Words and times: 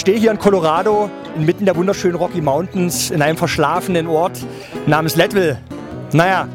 Ich 0.00 0.02
stehe 0.02 0.18
hier 0.18 0.30
in 0.30 0.38
Colorado, 0.38 1.10
inmitten 1.36 1.66
der 1.66 1.76
wunderschönen 1.76 2.14
Rocky 2.14 2.40
Mountains, 2.40 3.10
in 3.10 3.20
einem 3.20 3.36
verschlafenen 3.36 4.06
Ort 4.06 4.32
namens 4.86 5.14
Leadville. 5.14 5.58
Naja, 6.12 6.48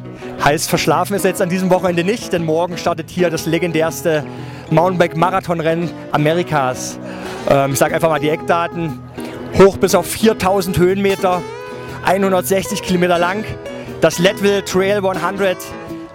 heißt 0.43 0.67
verschlafen 0.67 1.15
ist 1.15 1.25
jetzt 1.25 1.43
an 1.43 1.49
diesem 1.49 1.69
Wochenende 1.69 2.03
nicht, 2.03 2.33
denn 2.33 2.43
morgen 2.43 2.75
startet 2.75 3.11
hier 3.11 3.29
das 3.29 3.45
legendärste 3.45 4.25
Mountainbike-Marathonrennen 4.71 5.91
Amerikas. 6.11 6.97
Ähm, 7.47 7.73
ich 7.73 7.77
sage 7.77 7.93
einfach 7.93 8.09
mal 8.09 8.19
die 8.19 8.29
Eckdaten. 8.29 8.99
Hoch 9.59 9.77
bis 9.77 9.93
auf 9.93 10.07
4000 10.07 10.79
Höhenmeter, 10.79 11.43
160 12.03 12.81
Kilometer 12.81 13.19
lang. 13.19 13.45
Das 14.01 14.17
Leadville 14.17 14.65
Trail 14.65 15.05
100 15.05 15.55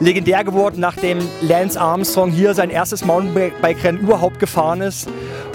legendär 0.01 0.43
geworden, 0.43 0.81
nachdem 0.81 1.21
Lance 1.43 1.81
Armstrong 1.81 2.33
hier 2.33 2.55
sein 2.55 2.71
erstes 2.71 3.05
Mountainbike-Rennen 3.05 4.01
überhaupt 4.01 4.41
gefahren 4.41 4.81
ist 4.81 5.09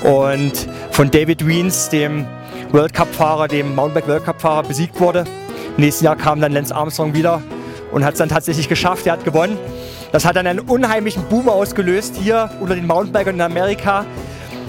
und 0.05 0.53
von 0.91 1.09
David 1.09 1.47
Wiens, 1.47 1.89
dem 1.89 2.27
World 2.71 2.93
Cup-Fahrer, 2.93 3.47
dem 3.47 3.73
Mountainbike-World 3.75 4.23
Cup-Fahrer, 4.23 4.63
besiegt 4.63 4.99
wurde. 4.99 5.23
Im 5.77 5.83
nächsten 5.83 6.05
Jahr 6.05 6.15
kam 6.15 6.39
dann 6.39 6.51
Lance 6.51 6.75
Armstrong 6.75 7.13
wieder 7.13 7.41
und 7.91 8.05
hat 8.05 8.13
es 8.13 8.19
dann 8.19 8.29
tatsächlich 8.29 8.69
geschafft. 8.69 9.07
Er 9.07 9.13
hat 9.13 9.25
gewonnen. 9.25 9.57
Das 10.11 10.23
hat 10.23 10.35
dann 10.35 10.45
einen 10.45 10.59
unheimlichen 10.59 11.23
Boom 11.23 11.49
ausgelöst 11.49 12.15
hier 12.21 12.49
unter 12.59 12.75
den 12.75 12.85
Mountainbikern 12.85 13.35
in 13.35 13.41
Amerika. 13.41 14.05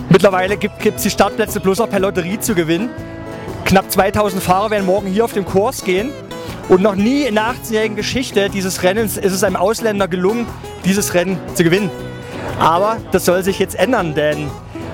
Mittlerweile 0.09 0.57
gibt 0.57 0.83
es 0.85 1.03
die 1.03 1.11
Startplätze 1.11 1.61
bloß 1.61 1.79
noch 1.79 1.91
per 1.91 2.01
Lotterie 2.01 2.41
zu 2.41 2.55
gewinnen. 2.55 2.89
Knapp 3.65 3.91
2000 3.91 4.43
Fahrer 4.43 4.71
werden 4.71 4.87
morgen 4.87 5.09
hier 5.09 5.25
auf 5.25 5.33
dem 5.33 5.45
Kurs 5.45 5.85
gehen. 5.85 6.11
Und 6.69 6.83
noch 6.83 6.95
nie 6.95 7.25
in 7.25 7.35
der 7.35 7.45
18-jährigen 7.45 7.97
Geschichte 7.97 8.49
dieses 8.49 8.83
Rennens 8.83 9.17
ist 9.19 9.33
es 9.33 9.45
einem 9.45 9.57
Ausländer 9.57 10.09
gelungen, 10.09 10.47
dieses 10.85 11.15
Rennen 11.15 11.39
zu 11.55 11.63
gewinnen. 11.63 11.91
Aber 12.59 12.97
das 13.13 13.25
soll 13.27 13.43
sich 13.43 13.59
jetzt 13.59 13.79
ändern, 13.79 14.15
denn 14.15 14.49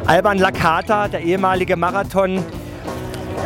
Alban 0.06 0.39
Lakata, 0.39 1.08
der 1.08 1.20
ehemalige 1.20 1.77
Marathon 1.77 2.45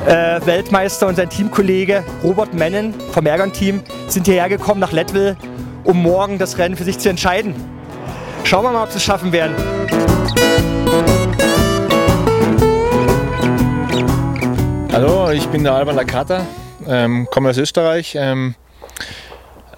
äh, 0.06 0.40
und 0.40 1.16
sein 1.16 1.28
Teamkollege 1.30 2.04
Robert 2.22 2.54
Mennen 2.54 2.94
vom 3.12 3.26
Ergon-Team 3.26 3.82
sind 4.08 4.26
hierher 4.26 4.48
gekommen 4.48 4.80
nach 4.80 4.92
Leadville, 4.92 5.36
um 5.84 6.02
morgen 6.02 6.38
das 6.38 6.58
Rennen 6.58 6.76
für 6.76 6.84
sich 6.84 6.98
zu 6.98 7.08
entscheiden. 7.08 7.54
Schauen 8.44 8.64
wir 8.64 8.72
mal, 8.72 8.84
ob 8.84 8.90
sie 8.90 8.98
es 8.98 9.04
schaffen 9.04 9.32
werden. 9.32 9.54
Hallo, 14.92 15.30
ich 15.30 15.46
bin 15.48 15.62
der 15.64 15.74
Alban 15.74 15.96
Lakata 15.96 16.46
ähm, 16.88 17.26
komme 17.30 17.50
aus 17.50 17.58
Österreich. 17.58 18.16
Ähm, 18.18 18.54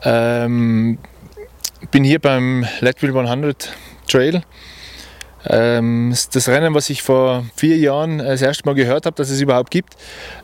ähm, 0.03 0.99
bin 1.91 2.05
hier 2.05 2.19
beim 2.19 2.67
Leadville 2.81 3.13
100 3.27 3.75
Trail. 4.07 4.43
Ähm, 5.47 6.15
das 6.33 6.49
Rennen, 6.49 6.75
was 6.75 6.91
ich 6.91 7.03
vor 7.03 7.45
vier 7.55 7.77
Jahren 7.77 8.19
das 8.19 8.43
erste 8.43 8.65
Mal 8.67 8.75
gehört 8.75 9.07
habe, 9.07 9.17
dass 9.17 9.31
es 9.31 9.41
überhaupt 9.41 9.71
gibt. 9.71 9.95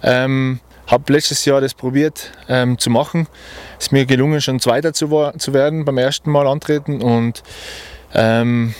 Ähm, 0.03 0.61
habe 0.87 1.13
letztes 1.13 1.45
Jahr 1.45 1.61
das 1.61 1.75
probiert 1.75 2.33
ähm, 2.49 2.79
zu 2.79 2.91
machen. 2.91 3.27
Es 3.79 3.87
ist 3.87 3.93
mir 3.93 4.07
gelungen, 4.07 4.41
schon 4.41 4.61
Zweiter 4.61 4.93
zu, 4.93 5.33
zu 5.39 5.53
werden 5.53 5.85
beim 5.85 5.99
ersten 5.99 6.31
Mal 6.31 6.47
antreten 6.47 7.01
und 7.03 7.43
ähm, 8.13 8.75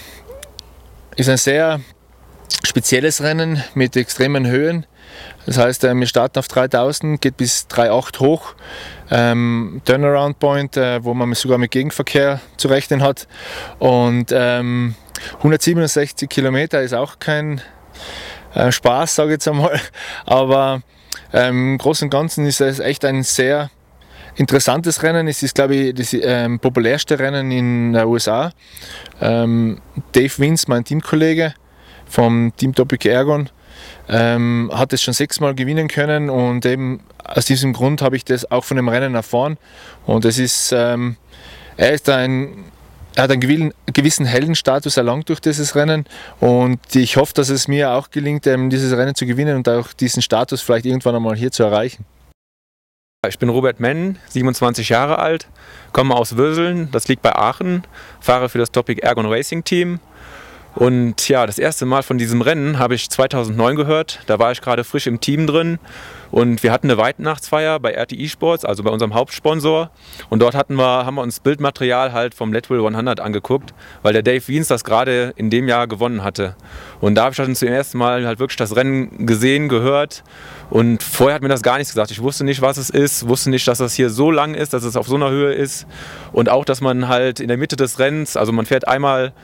ist 1.17 1.29
ein 1.29 1.39
sehr 1.39 1.81
spezielles 2.65 3.23
Rennen 3.23 3.63
mit 3.75 3.97
extremen 3.97 4.47
Höhen. 4.47 4.87
Das 5.47 5.59
heißt, 5.59 5.85
äh, 5.85 5.95
wir 5.95 6.07
starten 6.07 6.39
auf 6.39 6.49
3000, 6.49 7.21
geht 7.21 7.37
bis 7.37 7.67
3,8 7.71 8.21
hoch. 8.21 8.55
Ähm, 9.11 9.83
Turnaround 9.85 10.39
Point, 10.39 10.77
äh, 10.77 11.05
wo 11.05 11.15
man 11.15 11.33
sogar 11.35 11.59
mit 11.59 11.71
Gegenverkehr 11.71 12.41
zu 12.57 12.69
rechnen 12.69 13.03
hat. 13.03 13.29
Und 13.79 14.31
ähm, 14.33 14.95
167 15.39 16.29
Kilometer 16.29 16.83
ist 16.83 16.95
auch 16.95 17.19
kein 17.19 17.61
äh, 18.55 18.71
Spaß, 18.71 19.15
sage 19.15 19.31
ich 19.31 19.35
jetzt 19.35 19.49
einmal. 19.49 19.81
Aber 20.27 20.83
ähm, 21.33 21.73
im 21.73 21.79
Großen 21.79 22.07
und 22.07 22.11
Ganzen 22.11 22.47
ist 22.47 22.61
es 22.61 22.79
echt 22.79 23.05
ein 23.05 23.23
sehr 23.23 23.71
interessantes 24.37 25.03
Rennen. 25.03 25.29
Es 25.29 25.43
ist, 25.43 25.55
glaube 25.55 25.77
ich, 25.77 25.95
das 25.95 26.13
ähm, 26.13 26.59
populärste 26.59 27.19
Rennen 27.19 27.51
in 27.51 27.93
den 27.93 28.05
USA. 28.05 28.53
Ähm, 29.21 29.81
Dave 30.13 30.39
Wins, 30.39 30.69
mein 30.69 30.85
Teamkollege 30.85 31.55
vom 32.07 32.53
Team 32.57 32.75
Topic 32.75 33.09
Ergon, 33.09 33.49
ähm, 34.09 34.71
hat 34.73 34.93
es 34.93 35.03
schon 35.03 35.15
sechsmal 35.15 35.55
gewinnen 35.55 35.89
können 35.89 36.31
und 36.31 36.67
eben 36.67 37.01
aus 37.25 37.47
diesem 37.47 37.73
Grund 37.73 38.03
habe 38.03 38.17
ich 38.17 38.25
das 38.25 38.51
auch 38.51 38.65
von 38.65 38.77
dem 38.77 38.89
Rennen 38.89 39.15
erfahren. 39.15 39.57
Und 40.07 40.25
es 40.25 40.39
ist, 40.39 40.73
ähm, 40.73 41.17
er 41.77 41.93
ist 41.93 42.09
ein, 42.09 42.65
er 43.17 43.25
hat 43.25 43.31
einen 43.31 43.73
gewissen 43.87 44.27
Heldenstatus 44.27 44.97
erlangt 44.97 45.29
durch 45.29 45.41
dieses 45.41 45.77
Rennen 45.77 46.05
und 46.41 46.81
ich 46.95 47.17
hoffe, 47.17 47.33
dass 47.35 47.49
es 47.49 47.69
mir 47.69 47.93
auch 47.93 48.11
gelingt, 48.11 48.45
dieses 48.45 48.97
Rennen 48.97 49.15
zu 49.15 49.27
gewinnen 49.27 49.57
und 49.57 49.69
auch 49.69 49.93
diesen 49.93 50.23
Status 50.23 50.63
vielleicht 50.63 50.87
irgendwann 50.87 51.15
einmal 51.15 51.37
hier 51.37 51.53
zu 51.53 51.63
erreichen. 51.63 52.05
Ich 53.29 53.39
bin 53.39 53.49
Robert 53.49 53.81
Menn, 53.81 54.19
27 54.29 54.91
Jahre 54.91 55.19
alt, 55.19 55.49
komme 55.93 56.15
aus 56.15 56.37
Würseln, 56.37 56.91
das 56.91 57.09
liegt 57.09 57.23
bei 57.23 57.35
Aachen, 57.35 57.85
fahre 58.21 58.49
für 58.49 58.59
das 58.59 58.71
Topic 58.71 59.01
Ergon 59.01 59.27
Racing 59.27 59.65
Team 59.65 60.01
und 60.75 61.29
ja, 61.29 61.47
das 61.47 61.59
erste 61.59 61.87
Mal 61.87 62.03
von 62.03 62.19
diesem 62.19 62.41
Rennen 62.41 62.79
habe 62.79 62.95
ich 62.95 63.09
2009 63.09 63.77
gehört. 63.77 64.21
Da 64.27 64.39
war 64.39 64.51
ich 64.51 64.61
gerade 64.61 64.83
frisch 64.83 65.07
im 65.07 65.21
Team 65.21 65.47
drin 65.47 65.79
und 66.35 66.65
wir 66.65 66.73
hatten 66.73 66.91
eine 66.91 66.99
Weihnachttsfeier 66.99 67.79
bei 67.79 67.93
RTI 67.93 68.29
Sports, 68.29 68.65
also 68.65 68.83
bei 68.83 68.91
unserem 68.91 69.15
Hauptsponsor. 69.15 69.91
Und 70.31 70.43
dort 70.43 70.57
hatten 70.57 70.75
wir, 70.75 71.07
haben 71.07 71.15
wir 71.15 71.23
uns 71.23 71.39
Bildmaterial 71.39 72.13
halt 72.13 72.35
vom 72.35 72.53
Leadville 72.53 72.85
100 72.85 73.21
angeguckt, 73.21 73.73
weil 74.03 74.15
der 74.15 74.25
Dave 74.25 74.43
Wiens 74.49 74.67
das 74.67 74.83
gerade 74.83 75.33
in 75.37 75.49
dem 75.49 75.69
Jahr 75.69 75.87
gewonnen 75.87 76.25
hatte. 76.25 76.57
Und 77.01 77.15
da 77.15 77.23
habe 77.23 77.31
ich 77.31 77.37
dann 77.37 77.55
zum 77.55 77.69
ersten 77.69 77.99
Mal 77.99 78.27
halt 78.27 78.41
wirklich 78.41 78.57
das 78.57 78.75
Rennen 78.75 79.27
gesehen, 79.27 79.69
gehört. 79.69 80.25
Und 80.71 81.05
vorher 81.05 81.37
hat 81.37 81.43
mir 81.43 81.49
das 81.49 81.63
gar 81.63 81.79
nichts 81.79 81.93
gesagt. 81.93 82.11
Ich 82.11 82.21
wusste 82.21 82.43
nicht, 82.43 82.63
was 82.63 82.79
es 82.79 82.91
ist, 82.91 83.29
wusste 83.29 83.51
nicht, 83.51 83.69
dass 83.69 83.79
das 83.79 83.95
hier 83.95 84.11
so 84.11 84.33
lang 84.33 84.55
ist, 84.55 84.73
dass 84.73 84.83
es 84.83 84.97
auf 84.97 85.07
so 85.07 85.15
einer 85.15 85.31
Höhe 85.31 85.53
ist. 85.53 85.87
Und 86.33 86.49
auch, 86.49 86.65
dass 86.65 86.81
man 86.81 87.07
halt 87.07 87.39
in 87.39 87.47
der 87.47 87.59
Mitte 87.59 87.77
des 87.77 88.01
Rennens, 88.01 88.37
also 88.37 88.51
man 88.51 88.67
fährt 88.67 88.89
einmal 88.89 89.35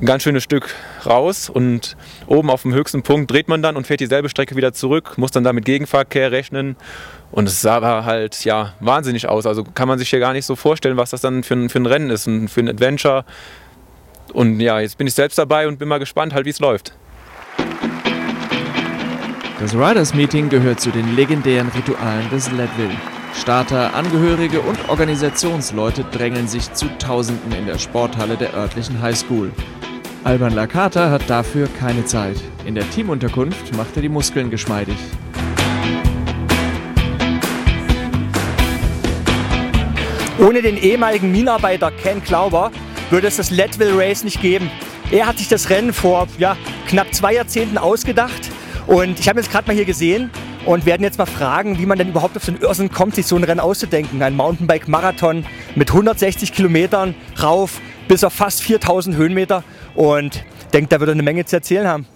ein 0.00 0.06
ganz 0.06 0.22
schönes 0.22 0.44
Stück 0.44 0.74
raus 1.04 1.50
und 1.50 1.96
oben 2.26 2.50
auf 2.50 2.62
dem 2.62 2.72
höchsten 2.72 3.02
Punkt 3.02 3.30
dreht 3.30 3.48
man 3.48 3.62
dann 3.62 3.76
und 3.76 3.86
fährt 3.86 4.00
dieselbe 4.00 4.28
Strecke 4.28 4.54
wieder 4.54 4.72
zurück, 4.72 5.18
muss 5.18 5.32
dann 5.32 5.44
da 5.44 5.52
mit 5.52 5.64
Gegenverkehr 5.64 6.30
rechnen. 6.30 6.76
Und 7.30 7.48
es 7.48 7.60
sah 7.60 7.76
aber 7.76 8.04
halt 8.04 8.44
ja 8.44 8.74
wahnsinnig 8.80 9.28
aus. 9.28 9.44
Also 9.44 9.64
kann 9.64 9.88
man 9.88 9.98
sich 9.98 10.08
hier 10.08 10.20
gar 10.20 10.32
nicht 10.32 10.46
so 10.46 10.56
vorstellen, 10.56 10.96
was 10.96 11.10
das 11.10 11.20
dann 11.20 11.42
für 11.42 11.54
ein, 11.54 11.68
für 11.68 11.78
ein 11.78 11.86
Rennen 11.86 12.10
ist, 12.10 12.26
und 12.26 12.48
für 12.48 12.60
ein 12.60 12.68
Adventure. 12.68 13.24
Und 14.32 14.60
ja, 14.60 14.80
jetzt 14.80 14.98
bin 14.98 15.06
ich 15.06 15.14
selbst 15.14 15.36
dabei 15.36 15.68
und 15.68 15.78
bin 15.78 15.88
mal 15.88 15.98
gespannt, 15.98 16.32
halt, 16.32 16.46
wie 16.46 16.50
es 16.50 16.60
läuft. 16.60 16.92
Das 19.60 19.74
Riders 19.74 20.14
Meeting 20.14 20.48
gehört 20.48 20.80
zu 20.80 20.90
den 20.90 21.16
legendären 21.16 21.68
Ritualen 21.68 22.30
des 22.30 22.50
Leadville. 22.52 22.94
Starter, 23.34 23.94
Angehörige 23.94 24.60
und 24.60 24.88
Organisationsleute 24.88 26.04
drängeln 26.04 26.48
sich 26.48 26.72
zu 26.72 26.86
Tausenden 26.98 27.52
in 27.52 27.66
der 27.66 27.78
Sporthalle 27.78 28.36
der 28.36 28.54
örtlichen 28.54 29.02
Highschool. 29.02 29.52
Alban 30.28 30.52
Lakata 30.52 31.08
hat 31.08 31.22
dafür 31.30 31.68
keine 31.78 32.04
Zeit. 32.04 32.36
In 32.66 32.74
der 32.74 32.84
Teamunterkunft 32.90 33.74
macht 33.74 33.96
er 33.96 34.02
die 34.02 34.10
Muskeln 34.10 34.50
geschmeidig. 34.50 34.98
Ohne 40.38 40.60
den 40.60 40.76
ehemaligen 40.76 41.32
Minenarbeiter 41.32 41.90
Ken 41.90 42.22
Klauber 42.22 42.70
würde 43.08 43.26
es 43.26 43.38
das 43.38 43.50
Leadville 43.50 43.96
Race 43.96 44.22
nicht 44.22 44.42
geben. 44.42 44.70
Er 45.10 45.26
hat 45.26 45.38
sich 45.38 45.48
das 45.48 45.70
Rennen 45.70 45.94
vor 45.94 46.28
ja, 46.36 46.58
knapp 46.88 47.14
zwei 47.14 47.32
Jahrzehnten 47.32 47.78
ausgedacht 47.78 48.50
und 48.86 49.18
ich 49.18 49.30
habe 49.30 49.40
jetzt 49.40 49.50
gerade 49.50 49.66
mal 49.66 49.74
hier 49.74 49.86
gesehen 49.86 50.28
und 50.66 50.84
werden 50.84 51.04
jetzt 51.04 51.16
mal 51.16 51.24
fragen, 51.24 51.78
wie 51.78 51.86
man 51.86 51.96
denn 51.96 52.10
überhaupt 52.10 52.36
auf 52.36 52.46
einen 52.46 52.60
Irrsinn 52.60 52.92
kommt, 52.92 53.14
sich 53.14 53.24
so 53.24 53.34
ein 53.36 53.44
Rennen 53.44 53.60
auszudenken. 53.60 54.22
Ein 54.22 54.36
Mountainbike-Marathon 54.36 55.46
mit 55.74 55.88
160 55.88 56.52
Kilometern 56.52 57.14
rauf 57.42 57.80
bis 58.08 58.24
auf 58.24 58.34
fast 58.34 58.62
4000 58.62 59.16
Höhenmeter 59.16 59.64
und 59.94 60.44
denkt, 60.72 60.92
da 60.92 61.00
wird 61.00 61.08
er 61.08 61.14
eine 61.14 61.22
Menge 61.22 61.44
zu 61.44 61.56
erzählen 61.56 61.86
haben. 61.86 62.06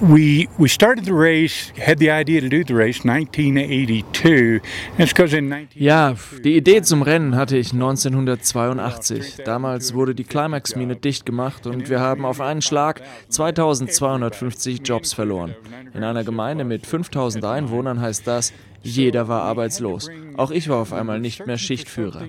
we 0.00 0.46
we 0.58 0.68
started 0.68 1.04
the 1.04 1.12
race, 1.12 1.72
had 1.76 1.98
the 1.98 2.10
idea 2.10 2.40
to 2.40 2.48
do 2.48 2.62
the 2.62 2.74
race 2.74 3.04
1982. 3.04 4.60
It's 4.98 5.12
because 5.12 5.36
in 5.36 5.48
19 5.48 5.68
Ja, 5.74 6.14
die 6.44 6.56
Idee 6.56 6.82
zum 6.82 7.02
Rennen 7.02 7.34
hatte 7.34 7.56
ich 7.56 7.72
1982. 7.72 9.38
Damals 9.44 9.94
wurde 9.94 10.14
die 10.14 10.24
Climax-Mine 10.24 10.96
dicht 10.96 11.26
gemacht 11.26 11.66
und 11.66 11.88
wir 11.88 12.00
haben 12.00 12.24
auf 12.24 12.40
einen 12.40 12.62
Schlag 12.62 13.02
2250 13.28 14.80
Jobs 14.84 15.12
verloren. 15.12 15.56
In 15.94 16.04
einer 16.04 16.24
Gemeinde 16.24 16.64
mit 16.64 16.86
5000 16.86 17.44
Einwohnern 17.44 18.00
heißt 18.00 18.26
das, 18.26 18.52
jeder 18.96 19.28
war 19.28 19.42
arbeitslos. 19.42 20.10
Auch 20.36 20.50
ich 20.50 20.68
war 20.68 20.78
auf 20.78 20.92
einmal 20.92 21.20
nicht 21.20 21.46
mehr 21.46 21.58
Schichtführer. 21.58 22.26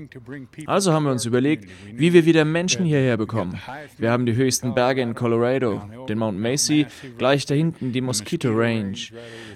Also 0.65 0.93
haben 0.93 1.05
wir 1.05 1.11
uns 1.11 1.25
überlegt, 1.25 1.69
wie 1.93 2.13
wir 2.13 2.25
wieder 2.25 2.45
Menschen 2.45 2.85
hierher 2.85 3.17
bekommen. 3.17 3.59
Wir 3.97 4.11
haben 4.11 4.25
die 4.25 4.35
höchsten 4.35 4.73
Berge 4.73 5.01
in 5.01 5.15
Colorado, 5.15 5.81
den 6.07 6.17
Mount 6.17 6.39
Macy, 6.39 6.87
gleich 7.17 7.45
da 7.45 7.53
hinten 7.53 7.91
die 7.91 8.01
Mosquito 8.01 8.49
Range. 8.51 8.97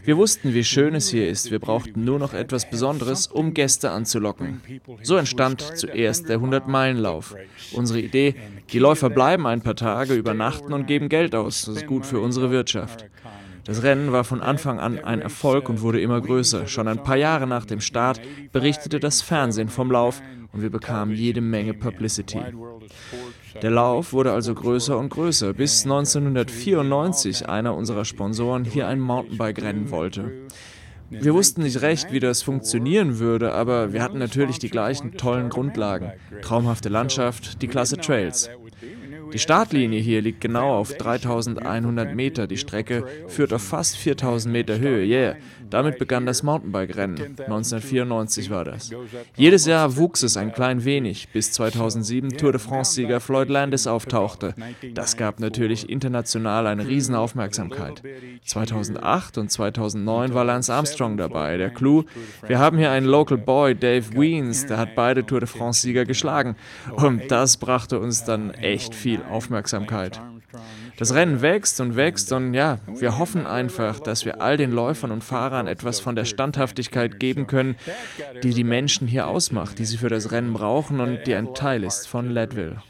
Wir 0.04 0.18
wussten, 0.18 0.54
wie 0.54 0.64
schön 0.64 0.96
es 0.96 1.10
hier 1.10 1.28
ist. 1.28 1.52
Wir 1.52 1.60
brauchten 1.60 2.04
nur 2.04 2.20
noch 2.20 2.34
etwas 2.34 2.70
Besonderes, 2.70 3.28
um 3.28 3.54
Gäste 3.54 3.92
anzulocken. 3.92 4.62
So 5.02 5.18
entstand 5.18 5.62
zuerst 5.62 6.30
der 6.30 6.40
100-Meilen-Lauf. 6.40 7.36
Unsere 7.74 8.00
Idee, 8.00 8.36
die 8.72 8.80
Läufer 8.80 9.10
bleiben 9.10 9.48
ein 9.48 9.62
paar 9.62 9.76
Tage, 9.76 10.14
übernachten 10.14 10.74
und 10.74 10.88
geben 10.88 11.10
Geld 11.10 11.36
aus. 11.36 11.66
Das 11.66 11.78
ist 11.78 11.88
gut 11.88 12.06
für 12.06 12.20
unsere 12.20 12.52
Wirtschaft. 12.52 13.06
Das 13.66 13.84
Rennen 13.84 14.12
war 14.12 14.24
von 14.24 14.42
Anfang 14.42 14.80
an 14.80 15.00
ein 15.00 15.22
Erfolg 15.22 15.70
und 15.70 15.82
wurde 15.82 16.02
immer 16.02 16.20
größer. 16.20 16.68
Schon 16.68 16.88
ein 16.88 17.02
paar 17.02 17.16
Jahre 17.16 17.48
nach 17.48 17.66
dem 17.66 17.80
Start 17.80 18.20
berichtete 18.52 19.00
das 19.00 19.22
Fernsehen 19.22 19.70
vom 19.70 19.92
Lauf 19.92 20.22
und 20.52 20.62
wir 20.62 20.70
bekamen 20.70 21.16
jede 21.16 21.42
Menge 21.42 21.74
Publicity. 21.74 22.40
Der 23.62 23.72
Lauf 23.72 24.12
wurde 24.12 24.34
also 24.34 24.54
größer 24.54 24.98
und 24.98 25.10
größer, 25.10 25.54
bis 25.54 25.84
1994 25.84 27.48
einer 27.48 27.76
unserer 27.76 28.04
Sponsoren 28.04 28.66
hier 28.66 28.88
ein 28.88 29.00
Mountainbike-Rennen 29.00 29.92
wollte. 29.92 30.32
Wir 31.10 31.34
wussten 31.34 31.62
nicht 31.62 31.82
recht, 31.82 32.12
wie 32.12 32.20
das 32.20 32.42
funktionieren 32.42 33.20
würde, 33.20 33.54
aber 33.54 33.94
wir 33.94 34.02
hatten 34.02 34.18
natürlich 34.18 34.58
die 34.58 34.70
gleichen 34.70 35.14
tollen 35.14 35.50
Grundlagen. 35.50 36.12
Traumhafte 36.42 36.90
Landschaft, 36.90 37.62
die 37.62 37.68
klasse 37.68 37.98
Trails. 37.98 38.50
Die 39.34 39.40
Startlinie 39.40 40.00
hier 40.00 40.22
liegt 40.22 40.42
genau 40.42 40.76
auf 40.78 40.94
3100 40.94 42.14
Meter. 42.14 42.48
Die 42.48 42.58
Strecke 42.58 43.04
führt 43.28 43.52
auf 43.52 43.64
fast 43.64 43.98
4000 43.98 44.54
Meter 44.54 44.80
Höhe. 44.80 45.06
Yeah. 45.06 45.36
Damit 45.74 45.98
begann 45.98 46.28
das 46.28 46.44
Mountainbike-Rennen. 46.44 47.18
1994 47.40 48.52
war 48.52 48.64
das. 48.64 48.92
Jedes 49.36 49.66
Jahr 49.66 49.98
wuchs 49.98 50.22
es 50.22 50.38
ein 50.38 50.54
klein 50.54 50.86
wenig, 50.86 51.30
bis 51.30 51.52
2007 51.52 52.38
Tour 52.38 52.52
de 52.52 52.62
France-Sieger 52.62 53.20
Floyd 53.20 53.50
Landis 53.50 53.88
auftauchte. 53.88 54.54
Das 54.94 55.18
gab 55.18 55.40
natürlich 55.40 55.90
international 55.90 56.68
eine 56.68 56.88
Riesenaufmerksamkeit. 56.88 58.04
2008 58.46 59.40
und 59.40 59.50
2009 59.50 60.36
war 60.36 60.46
Lance 60.46 60.72
Armstrong 60.72 61.18
dabei. 61.18 61.58
Der 61.58 61.72
Clou, 61.72 62.04
wir 62.46 62.60
haben 62.60 62.78
hier 62.78 62.92
einen 62.92 63.08
Local 63.08 63.40
Boy, 63.40 63.74
Dave 63.74 64.14
Weens, 64.14 64.68
der 64.68 64.78
hat 64.78 64.94
beide 64.94 65.26
Tour 65.26 65.40
de 65.40 65.50
France-Sieger 65.50 66.06
geschlagen. 66.06 66.56
Und 66.92 67.32
das 67.32 67.58
brachte 67.58 68.00
uns 68.00 68.24
dann 68.24 68.52
echt 68.52 68.94
viel 68.94 69.23
Aufmerksamkeit. 69.30 70.20
Das 70.98 71.14
Rennen 71.14 71.42
wächst 71.42 71.82
und 71.82 71.96
wächst 71.96 72.32
und 72.32 72.54
ja, 72.54 72.80
wir 73.00 73.18
hoffen 73.18 73.48
einfach, 73.48 74.00
dass 74.00 74.26
wir 74.26 74.42
all 74.42 74.58
den 74.58 74.72
Läufern 74.72 75.12
und 75.12 75.24
Fahrern 75.24 75.68
etwas 75.68 76.00
von 76.00 76.16
der 76.16 76.26
Standhaftigkeit 76.26 77.20
geben 77.20 77.48
können, 77.48 77.76
die 78.44 78.54
die 78.54 78.64
Menschen 78.64 79.08
hier 79.08 79.28
ausmacht, 79.28 79.80
die 79.80 79.86
sie 79.86 79.98
für 79.98 80.10
das 80.10 80.32
Rennen 80.32 80.54
brauchen 80.54 81.00
und 81.00 81.26
die 81.26 81.34
ein 81.34 81.54
Teil 81.54 81.84
ist 81.84 82.08
von 82.08 82.30
Leadville. 82.30 82.82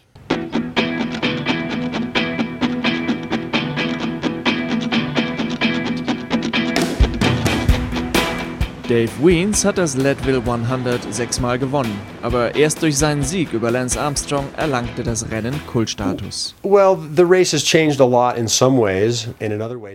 Dave 8.93 9.09
Weens 9.23 9.65
hat 9.65 9.79
das 9.79 9.97
Leadville 9.97 10.43
100 10.45 11.11
sechsmal 11.11 11.57
gewonnen, 11.57 11.99
aber 12.21 12.53
erst 12.53 12.83
durch 12.83 12.95
seinen 12.95 13.23
Sieg 13.23 13.51
über 13.51 13.71
Lance 13.71 13.99
Armstrong 13.99 14.45
erlangte 14.55 15.01
das 15.01 15.31
Rennen 15.31 15.59
Kultstatus. 15.65 16.53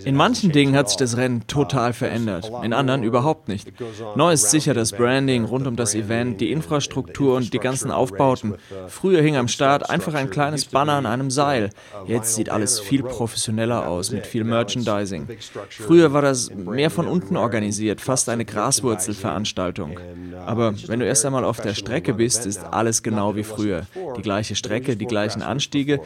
In 0.05 0.17
manchen 0.17 0.51
Dingen 0.51 0.75
hat 0.75 0.89
sich 0.89 0.97
das 0.97 1.17
Rennen 1.17 1.47
total 1.47 1.93
verändert, 1.93 2.51
in 2.65 2.73
anderen 2.73 3.05
überhaupt 3.05 3.47
nicht. 3.47 3.69
Neu 4.17 4.33
ist 4.33 4.51
sicher 4.51 4.75
das 4.75 4.91
Branding 4.91 5.45
rund 5.45 5.69
um 5.69 5.77
das 5.77 5.95
Event, 5.95 6.41
die 6.41 6.51
Infrastruktur 6.51 7.37
und 7.37 7.55
die 7.55 7.61
ganzen 7.61 7.93
Aufbauten. 7.93 8.57
Früher 8.89 9.23
hing 9.23 9.37
am 9.37 9.47
Start 9.47 9.89
einfach 9.89 10.15
ein 10.15 10.29
kleines 10.29 10.65
Banner 10.65 10.95
an 10.95 11.07
einem 11.07 11.31
Seil. 11.31 11.71
Jetzt 12.09 12.35
sieht 12.35 12.51
alles 12.51 12.81
viel 12.81 13.05
professioneller 13.05 13.87
aus 13.87 14.11
mit 14.11 14.27
viel 14.27 14.43
Merchandising. 14.43 15.29
Früher 15.69 16.13
war 16.13 16.23
das 16.23 16.53
mehr 16.53 16.91
von 16.91 17.07
unten 17.07 17.37
organisiert, 17.37 18.01
fast 18.01 18.29
eine 18.29 18.45
Gras 18.45 18.83
Graswurzelveranstaltung. 18.89 19.99
Aber 20.47 20.75
wenn 20.87 21.01
du 21.01 21.07
erst 21.07 21.25
einmal 21.27 21.45
auf 21.45 21.61
der 21.61 21.75
Strecke 21.75 22.15
bist, 22.15 22.47
ist 22.47 22.65
alles 22.65 23.03
genau 23.03 23.37
wie 23.37 23.45
früher. 23.45 23.87
Die 24.17 24.23
gleiche 24.23 24.57
Strecke, 24.57 24.97
die 24.97 25.07
gleichen 25.07 25.43
Anstiege. 25.43 26.01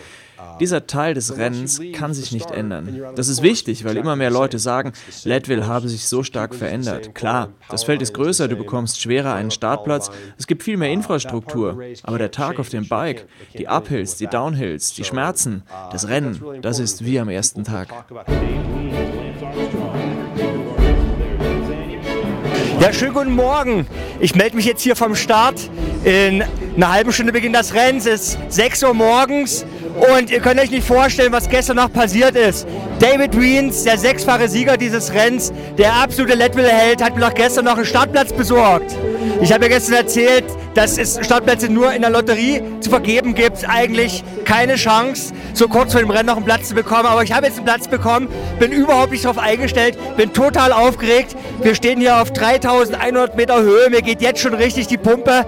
Dieser 0.58 0.86
Teil 0.86 1.14
des 1.14 1.36
Rennens 1.36 1.80
kann 1.92 2.14
sich 2.14 2.32
nicht 2.32 2.50
ändern. 2.50 3.00
Das 3.14 3.28
ist 3.28 3.42
wichtig, 3.42 3.84
weil 3.84 3.96
immer 3.96 4.16
mehr 4.16 4.30
Leute 4.30 4.58
sagen, 4.58 4.92
Leadville 5.24 5.66
habe 5.66 5.88
sich 5.88 6.08
so 6.08 6.22
stark 6.22 6.54
verändert. 6.54 7.14
Klar, 7.14 7.50
das 7.68 7.84
Feld 7.84 8.02
ist 8.02 8.14
größer, 8.14 8.48
du 8.48 8.56
bekommst 8.56 9.00
schwerer 9.00 9.34
einen 9.34 9.52
Startplatz, 9.52 10.10
es 10.36 10.46
gibt 10.46 10.64
viel 10.64 10.76
mehr 10.76 10.90
Infrastruktur. 10.90 11.80
Aber 12.02 12.18
der 12.18 12.32
Tag 12.32 12.58
auf 12.58 12.68
dem 12.68 12.88
Bike, 12.88 13.26
die 13.56 13.68
Uphills, 13.68 14.16
die 14.16 14.26
Downhills, 14.26 14.94
die 14.94 15.04
Schmerzen, 15.04 15.62
das 15.92 16.08
Rennen, 16.08 16.40
das 16.60 16.80
ist 16.80 17.04
wie 17.04 17.20
am 17.20 17.28
ersten 17.28 17.62
Tag. 17.62 17.88
Ja, 22.82 22.92
schönen 22.92 23.14
guten 23.14 23.36
Morgen. 23.36 23.86
Ich 24.18 24.34
melde 24.34 24.56
mich 24.56 24.64
jetzt 24.64 24.82
hier 24.82 24.96
vom 24.96 25.14
Start. 25.14 25.54
In 26.02 26.42
einer 26.74 26.92
halben 26.92 27.12
Stunde 27.12 27.32
beginnt 27.32 27.54
das 27.54 27.74
Rennen. 27.74 27.98
Es 27.98 28.06
ist 28.06 28.38
6 28.48 28.82
Uhr 28.82 28.92
morgens 28.92 29.64
und 30.16 30.32
ihr 30.32 30.40
könnt 30.40 30.58
euch 30.58 30.72
nicht 30.72 30.84
vorstellen, 30.84 31.30
was 31.30 31.48
gestern 31.48 31.76
noch 31.76 31.92
passiert 31.92 32.34
ist. 32.34 32.66
David 33.02 33.36
Wiens, 33.36 33.82
der 33.82 33.98
sechsfache 33.98 34.48
Sieger 34.48 34.76
dieses 34.76 35.12
Rennens, 35.12 35.52
der 35.76 35.92
absolute 35.92 36.34
Leadville-Held, 36.34 37.02
hat 37.02 37.16
mir 37.16 37.22
noch 37.22 37.34
gestern 37.34 37.64
noch 37.64 37.74
einen 37.74 37.84
Startplatz 37.84 38.32
besorgt. 38.32 38.96
Ich 39.40 39.52
habe 39.52 39.64
ja 39.64 39.70
gestern 39.70 39.96
erzählt, 39.96 40.44
dass 40.74 40.98
es 40.98 41.18
Startplätze 41.20 41.68
nur 41.68 41.92
in 41.92 42.02
der 42.02 42.12
Lotterie 42.12 42.62
zu 42.78 42.90
vergeben 42.90 43.34
gibt. 43.34 43.68
Eigentlich 43.68 44.22
keine 44.44 44.76
Chance, 44.76 45.34
so 45.52 45.66
kurz 45.66 45.90
vor 45.90 46.00
dem 46.00 46.10
Rennen 46.10 46.26
noch 46.26 46.36
einen 46.36 46.44
Platz 46.44 46.68
zu 46.68 46.76
bekommen. 46.76 47.06
Aber 47.06 47.24
ich 47.24 47.32
habe 47.32 47.46
jetzt 47.46 47.56
einen 47.56 47.66
Platz 47.66 47.88
bekommen, 47.88 48.28
bin 48.60 48.70
überhaupt 48.70 49.10
nicht 49.10 49.24
darauf 49.24 49.38
eingestellt, 49.38 49.98
bin 50.16 50.32
total 50.32 50.70
aufgeregt. 50.70 51.34
Wir 51.60 51.74
stehen 51.74 51.98
hier 51.98 52.22
auf 52.22 52.32
3100 52.32 53.36
Meter 53.36 53.62
Höhe, 53.62 53.90
mir 53.90 54.02
geht 54.02 54.22
jetzt 54.22 54.40
schon 54.40 54.54
richtig 54.54 54.86
die 54.86 54.98
Pumpe. 54.98 55.44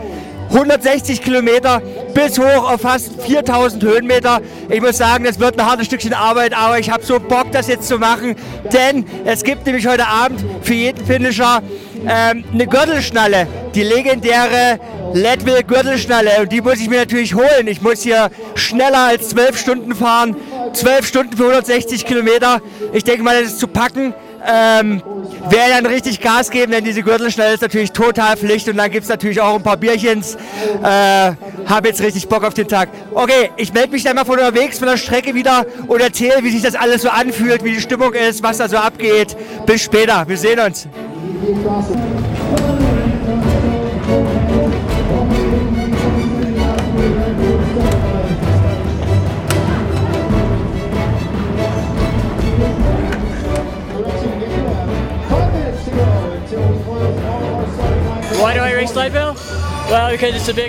160 0.55 1.21
Kilometer 1.21 1.83
bis 2.15 2.39
hoch 2.39 2.71
auf 2.71 2.83
fast 2.83 3.21
4000 3.23 3.83
Höhenmeter. 3.83 4.41
Ich 4.69 4.81
muss 4.81 4.99
sagen, 4.99 5.25
das 5.25 5.41
wird 5.41 5.59
ein 5.59 5.67
hartes 5.67 5.87
Stückchen 5.87 6.15
Arbeit, 6.15 6.57
aber 6.57 6.79
ich 6.79 6.91
habe 6.91 7.05
so 7.05 7.19
Bock, 7.19 7.51
das 7.51 7.67
jetzt 7.67 7.89
zu 7.89 7.99
machen, 7.99 8.37
denn 8.73 9.05
es 9.25 9.43
gibt 9.43 9.67
nämlich 9.67 9.87
heute 9.87 10.07
Abend 10.07 10.45
für 10.63 10.75
jeden 10.75 11.05
Finisher 11.05 11.61
ähm, 12.07 12.45
eine 12.53 12.67
Gürtelschnalle, 12.69 13.49
die 13.75 13.83
legendäre 13.83 14.79
Leadville 15.13 15.65
Gürtelschnalle 15.65 16.31
und 16.41 16.53
die 16.53 16.61
muss 16.61 16.81
ich 16.81 16.89
mir 16.89 17.01
natürlich 17.01 17.35
holen. 17.35 17.67
Ich 17.67 17.83
muss 17.83 18.03
hier 18.03 18.31
schneller 18.55 19.09
als 19.09 19.31
12 19.31 19.59
Stunden 19.59 19.95
fahren, 19.95 20.37
12 20.73 21.07
Stunden 21.07 21.37
für 21.37 21.45
160 21.45 22.07
Kilometer. 22.07 22.61
Ich 22.93 23.03
denke 23.03 23.25
mal, 23.25 23.41
das 23.41 23.53
ist 23.53 23.61
zu 23.61 23.67
packen. 23.67 24.15
Ähm, 24.47 25.03
werde 25.51 25.75
dann 25.75 25.87
richtig 25.87 26.21
Gas 26.21 26.51
geben, 26.51 26.73
denn 26.73 26.85
diese 26.85 27.03
Gürtelschnelle 27.03 27.55
ist 27.55 27.63
natürlich 27.63 27.93
total 27.93 28.37
Pflicht 28.37 28.69
und 28.69 28.77
dann 28.77 28.91
gibt 28.91 29.05
es 29.05 29.09
natürlich 29.09 29.41
auch 29.41 29.57
ein 29.57 29.63
paar 29.63 29.77
Bierchens. 29.77 30.37
Äh, 30.83 31.33
Habe 31.67 31.89
jetzt 31.89 32.01
richtig 32.01 32.29
Bock 32.29 32.45
auf 32.45 32.55
den 32.55 32.69
Tag. 32.69 32.89
Okay, 33.13 33.51
ich 33.57 33.73
melde 33.73 33.93
mich 33.93 34.05
dann 34.05 34.17
mal 34.17 34.25
von 34.25 34.39
unterwegs 34.39 34.79
von 34.79 34.89
der 34.89 34.97
Strecke 34.97 35.35
wieder 35.35 35.67
und 35.87 36.01
erzähle, 36.01 36.43
wie 36.43 36.51
sich 36.51 36.63
das 36.63 36.75
alles 36.75 37.03
so 37.03 37.09
anfühlt, 37.09 37.65
wie 37.65 37.73
die 37.73 37.81
Stimmung 37.81 38.13
ist, 38.13 38.43
was 38.43 38.59
da 38.59 38.69
so 38.69 38.77
abgeht. 38.77 39.37
Bis 39.67 39.83
später, 39.83 40.27
wir 40.27 40.37
sehen 40.37 40.61
uns. 40.61 40.89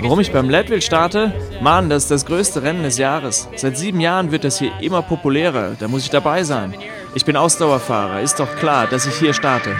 Warum 0.02 0.20
ich 0.20 0.30
beim 0.30 0.50
Leadville 0.50 0.82
starte? 0.82 1.32
Mann, 1.62 1.88
das 1.88 2.04
ist 2.04 2.10
das 2.10 2.26
größte 2.26 2.62
Rennen 2.62 2.82
des 2.82 2.98
Jahres. 2.98 3.48
Seit 3.56 3.78
sieben 3.78 4.00
Jahren 4.00 4.30
wird 4.30 4.44
das 4.44 4.58
hier 4.58 4.72
immer 4.80 5.00
populärer. 5.02 5.76
Da 5.78 5.88
muss 5.88 6.02
ich 6.02 6.10
dabei 6.10 6.44
sein. 6.44 6.74
Ich 7.14 7.24
bin 7.24 7.36
Ausdauerfahrer. 7.36 8.20
Ist 8.20 8.38
doch 8.38 8.56
klar, 8.56 8.86
dass 8.88 9.06
ich 9.06 9.14
hier 9.14 9.32
starte. 9.32 9.70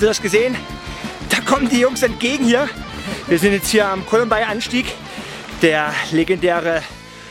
Habt 0.00 0.04
ihr 0.06 0.08
das 0.08 0.22
gesehen? 0.22 0.56
Da 1.28 1.42
kommen 1.42 1.68
die 1.68 1.80
Jungs 1.80 2.02
entgegen 2.02 2.46
hier. 2.46 2.70
Wir 3.26 3.38
sind 3.38 3.52
jetzt 3.52 3.68
hier 3.68 3.86
am 3.86 4.06
Columbine-Anstieg. 4.06 4.86
Der 5.60 5.92
legendäre 6.10 6.82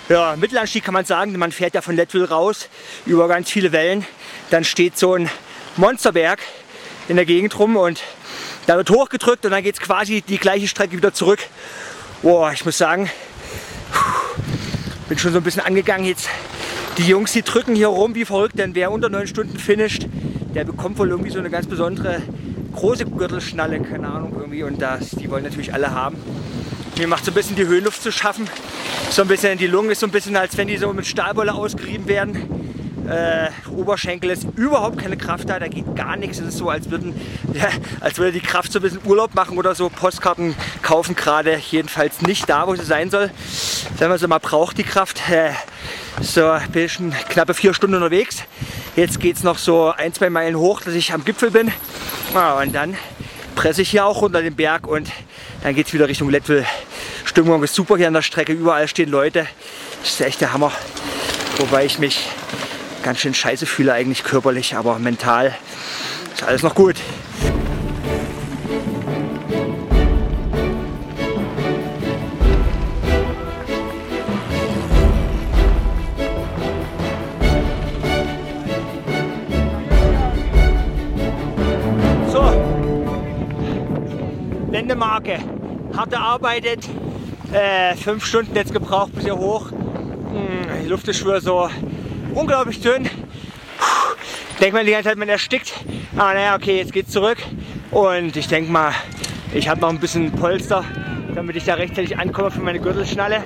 ja, 0.07 0.35
Mittelanstieg 0.35 0.83
kann 0.83 0.93
man 0.93 1.03
sagen. 1.03 1.35
Man 1.39 1.51
fährt 1.51 1.73
ja 1.73 1.81
von 1.81 1.95
Leadville 1.95 2.29
raus 2.29 2.69
über 3.07 3.27
ganz 3.27 3.49
viele 3.49 3.71
Wellen. 3.71 4.05
Dann 4.51 4.63
steht 4.63 4.99
so 4.99 5.15
ein 5.15 5.31
Monsterberg 5.77 6.41
in 7.07 7.15
der 7.15 7.25
Gegend 7.25 7.57
rum 7.57 7.75
und 7.75 8.03
da 8.67 8.77
wird 8.77 8.91
hochgedrückt 8.91 9.45
und 9.45 9.51
dann 9.51 9.63
geht 9.63 9.73
es 9.73 9.81
quasi 9.81 10.21
die 10.21 10.38
gleiche 10.38 10.67
Strecke 10.67 10.95
wieder 10.95 11.11
zurück. 11.11 11.39
Boah, 12.21 12.51
ich 12.51 12.65
muss 12.65 12.77
sagen, 12.77 13.09
bin 15.07 15.17
schon 15.17 15.31
so 15.31 15.39
ein 15.39 15.43
bisschen 15.43 15.63
angegangen 15.63 16.05
jetzt. 16.05 16.29
Die 16.99 17.07
Jungs, 17.07 17.31
die 17.31 17.41
drücken 17.41 17.73
hier 17.73 17.88
rum 17.88 18.13
wie 18.13 18.25
verrückt, 18.25 18.59
denn 18.59 18.75
wer 18.75 18.91
unter 18.91 19.09
neun 19.09 19.25
Stunden 19.25 19.57
finisht, 19.57 20.05
der 20.53 20.65
bekommt 20.65 20.99
wohl 20.99 21.09
irgendwie 21.09 21.31
so 21.31 21.39
eine 21.39 21.49
ganz 21.49 21.65
besondere 21.65 22.21
große 22.73 23.05
Gürtelschnalle, 23.05 23.79
keine 23.81 24.07
Ahnung 24.07 24.33
irgendwie. 24.38 24.63
Und 24.63 24.81
das, 24.81 25.11
die 25.11 25.29
wollen 25.29 25.43
natürlich 25.43 25.73
alle 25.73 25.91
haben. 25.91 26.17
Mir 26.97 27.07
macht 27.07 27.25
so 27.25 27.31
ein 27.31 27.33
bisschen 27.33 27.55
die 27.55 27.65
Höhenluft 27.65 28.01
zu 28.03 28.11
schaffen. 28.11 28.49
So 29.09 29.21
ein 29.21 29.27
bisschen 29.27 29.57
die 29.57 29.67
Lungen 29.67 29.91
ist 29.91 30.01
so 30.01 30.07
ein 30.07 30.11
bisschen, 30.11 30.35
als 30.35 30.57
wenn 30.57 30.67
die 30.67 30.77
so 30.77 30.91
mit 30.93 31.07
Stahlwolle 31.07 31.53
ausgerieben 31.53 32.07
werden. 32.07 32.59
Äh, 33.09 33.49
Oberschenkel 33.71 34.29
ist 34.29 34.45
überhaupt 34.55 34.99
keine 34.99 35.17
Kraft 35.17 35.49
da, 35.49 35.57
da 35.57 35.67
geht 35.67 35.95
gar 35.95 36.15
nichts. 36.15 36.39
Es 36.39 36.49
ist 36.49 36.57
so, 36.57 36.69
als, 36.69 36.91
würden, 36.91 37.19
ja, 37.53 37.69
als 38.01 38.17
würde 38.17 38.33
die 38.33 38.39
Kraft 38.39 38.71
so 38.71 38.79
ein 38.79 38.81
bisschen 38.83 38.99
Urlaub 39.05 39.33
machen 39.33 39.57
oder 39.57 39.73
so. 39.73 39.89
Postkarten 39.89 40.55
kaufen 40.83 41.15
gerade 41.15 41.57
jedenfalls 41.71 42.21
nicht 42.21 42.49
da, 42.49 42.67
wo 42.67 42.75
sie 42.75 42.85
sein 42.85 43.09
soll. 43.09 43.31
Wenn 43.97 44.09
man 44.09 44.19
sie 44.19 44.27
mal 44.27 44.39
braucht, 44.39 44.77
die 44.77 44.83
Kraft. 44.83 45.21
Äh, 45.29 45.51
so, 46.21 46.57
ich 46.73 46.93
schon 46.93 47.11
knappe 47.29 47.53
vier 47.53 47.73
Stunden 47.73 47.95
unterwegs. 47.95 48.43
Jetzt 48.99 49.21
geht 49.21 49.37
es 49.37 49.43
noch 49.43 49.57
so 49.57 49.93
ein, 49.95 50.13
zwei 50.13 50.29
Meilen 50.29 50.57
hoch, 50.57 50.81
dass 50.81 50.93
ich 50.93 51.13
am 51.13 51.23
Gipfel 51.23 51.51
bin. 51.51 51.71
Und 52.61 52.75
dann 52.75 52.97
presse 53.55 53.81
ich 53.81 53.91
hier 53.91 54.05
auch 54.05 54.21
runter 54.21 54.41
den 54.41 54.57
Berg 54.57 54.85
und 54.85 55.09
dann 55.63 55.73
geht 55.73 55.87
es 55.87 55.93
wieder 55.93 56.09
Richtung 56.09 56.29
Leadville. 56.29 56.65
Stimmung 57.23 57.63
ist 57.63 57.73
super 57.73 57.95
hier 57.95 58.07
an 58.07 58.13
der 58.13 58.23
Strecke, 58.23 58.51
überall 58.51 58.89
stehen 58.89 59.09
Leute. 59.09 59.47
Das 60.01 60.11
ist 60.11 60.19
echt 60.19 60.41
der 60.41 60.51
Hammer. 60.51 60.73
Wobei 61.59 61.85
ich 61.85 61.97
mich 61.97 62.27
ganz 63.01 63.19
schön 63.19 63.33
scheiße 63.33 63.65
fühle 63.65 63.93
eigentlich 63.93 64.25
körperlich, 64.25 64.75
aber 64.75 64.99
mental 64.99 65.55
ist 66.33 66.43
alles 66.43 66.61
noch 66.61 66.75
gut. 66.75 66.97
Wendemarke. 84.89 85.38
Hart 85.96 86.13
erarbeitet, 86.13 86.89
äh, 87.53 87.96
fünf 87.96 88.25
Stunden 88.25 88.55
jetzt 88.55 88.74
gebraucht 88.74 89.13
bis 89.13 89.24
hier 89.24 89.38
hoch. 89.38 89.69
Hm, 89.69 90.84
Die 90.84 90.89
Luft 90.89 91.08
ist 91.08 91.19
schon 91.19 91.39
so 91.41 91.69
unglaublich 92.34 92.81
dünn. 92.81 93.08
Denkt 94.60 94.74
man 94.74 94.88
die 94.88 94.91
ganze 94.91 95.10
Zeit, 95.10 95.17
man 95.19 95.29
erstickt. 95.29 95.74
Aber 96.15 96.34
naja, 96.34 96.55
okay, 96.55 96.77
jetzt 96.77 96.91
geht's 96.91 97.12
zurück. 97.12 97.38
Und 97.91 98.36
ich 98.36 98.48
denke 98.48 98.72
mal, 98.72 98.91
ich 99.53 99.69
habe 99.69 99.79
noch 99.79 99.89
ein 99.89 100.00
bisschen 100.00 100.31
Polster, 100.31 100.84
damit 101.36 101.55
ich 101.55 101.65
da 101.65 101.75
rechtzeitig 101.75 102.17
ankomme 102.17 102.50
für 102.50 102.62
meine 102.62 102.79
Gürtelschnalle. 102.79 103.43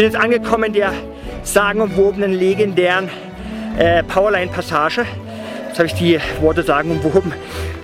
Bin 0.00 0.10
jetzt 0.10 0.18
angekommen 0.18 0.64
in 0.64 0.72
der 0.72 0.94
sagenumwobenen, 1.42 2.32
legendären 2.32 3.10
äh, 3.76 4.02
Powerline-Passage. 4.02 5.04
Jetzt 5.68 5.78
habe 5.78 5.88
ich 5.88 5.92
die 5.92 6.18
Worte 6.40 6.62
sagenumwoben 6.62 7.34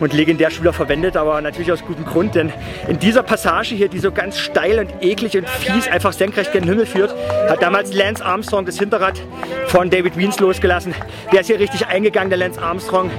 und 0.01 0.15
legendär 0.15 0.49
wieder 0.59 0.73
verwendet, 0.73 1.15
aber 1.15 1.43
natürlich 1.43 1.71
aus 1.71 1.85
gutem 1.85 2.07
Grund, 2.07 2.35
denn 2.35 2.55
in 2.89 2.99
dieser 2.99 3.23
Passage 3.23 3.75
hier, 3.75 3.89
die 3.89 3.99
so 3.99 4.13
ganz 4.13 4.39
steil 4.39 4.79
und 4.79 5.05
eklig 5.05 5.37
und 5.37 5.47
fies 5.47 5.89
einfach 5.89 6.15
senkrecht 6.15 6.55
gen 6.55 6.65
Himmel 6.65 6.87
führt, 6.87 7.15
hat 7.51 7.61
damals 7.61 7.93
Lance 7.93 8.25
Armstrong 8.25 8.65
das 8.65 8.79
Hinterrad 8.79 9.21
von 9.67 9.91
David 9.91 10.17
Wiens 10.17 10.41
losgelassen. 10.41 10.95
Der 11.35 11.43
ist 11.43 11.49
hier 11.49 11.61
richtig 11.61 11.87
eingegangen, 11.87 12.31
der 12.31 12.39
Lance 12.39 12.63
Armstrong. 12.63 13.11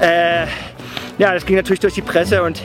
Äh, 0.00 0.46
ja, 1.18 1.32
das 1.32 1.46
ging 1.46 1.56
natürlich 1.56 1.80
durch 1.80 1.94
die 1.94 2.02
Presse 2.02 2.42
und 2.42 2.62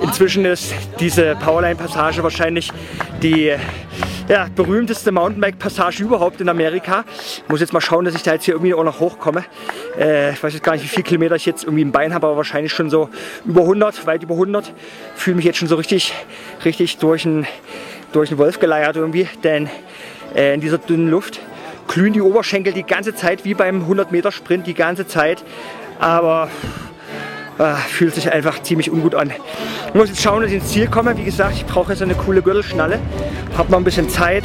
inzwischen 0.00 0.44
ist 0.44 0.72
diese 1.00 1.36
Powerline-Passage 1.36 2.22
wahrscheinlich 2.22 2.70
die 3.22 3.52
ja, 4.28 4.48
berühmteste 4.54 5.10
Mountainbike-Passage 5.10 6.02
überhaupt 6.04 6.40
in 6.40 6.48
Amerika. 6.48 7.04
Ich 7.08 7.48
muss 7.48 7.60
jetzt 7.60 7.72
mal 7.72 7.80
schauen, 7.80 8.04
dass 8.04 8.14
ich 8.14 8.22
da 8.22 8.34
jetzt 8.34 8.44
hier 8.44 8.54
irgendwie 8.54 8.74
auch 8.74 8.84
noch 8.84 9.00
hochkomme. 9.00 9.44
Äh, 9.98 10.32
ich 10.32 10.42
weiß 10.42 10.54
jetzt 10.54 10.62
gar 10.62 10.74
nicht, 10.74 10.84
wie 10.84 10.88
viele 10.88 11.02
Kilometer 11.02 11.34
ich 11.34 11.46
jetzt 11.46 11.64
irgendwie 11.64 11.82
im 11.82 11.90
Bein 11.90 12.14
habe, 12.14 12.28
aber 12.28 12.36
wahrscheinlich 12.36 12.72
schon 12.72 12.90
so 12.90 13.08
über 13.44 13.62
100, 13.62 14.06
weit 14.06 14.22
über 14.22 14.34
100. 14.34 14.72
Fühle 15.16 15.36
mich 15.36 15.44
jetzt 15.44 15.58
schon 15.58 15.66
so 15.66 15.74
richtig, 15.74 16.14
richtig 16.64 16.98
durch 16.98 17.26
einen 17.26 17.46
durch 18.12 18.36
Wolf 18.38 18.58
geleiert 18.58 18.96
irgendwie, 18.96 19.28
denn 19.44 19.68
äh, 20.34 20.54
in 20.54 20.60
dieser 20.60 20.78
dünnen 20.78 21.08
Luft 21.08 21.40
glühen 21.88 22.12
die 22.12 22.22
Oberschenkel 22.22 22.72
die 22.72 22.84
ganze 22.84 23.14
Zeit 23.14 23.44
wie 23.44 23.54
beim 23.54 23.82
100 23.82 24.12
Meter 24.12 24.30
Sprint 24.30 24.66
die 24.66 24.74
ganze 24.74 25.06
Zeit. 25.06 25.42
Aber 25.98 26.48
Ah, 27.60 27.76
fühlt 27.76 28.14
sich 28.14 28.32
einfach 28.32 28.62
ziemlich 28.62 28.90
ungut 28.90 29.14
an. 29.14 29.30
Ich 29.88 29.94
muss 29.94 30.08
jetzt 30.08 30.22
schauen, 30.22 30.40
dass 30.40 30.50
ich 30.50 30.56
ins 30.56 30.70
Ziel 30.70 30.86
komme. 30.86 31.14
Wie 31.18 31.24
gesagt, 31.24 31.52
ich 31.56 31.66
brauche 31.66 31.92
jetzt 31.92 32.00
eine 32.00 32.14
coole 32.14 32.40
Gürtelschnalle. 32.40 32.98
Hab 33.58 33.68
noch 33.68 33.76
ein 33.76 33.84
bisschen 33.84 34.08
Zeit, 34.08 34.44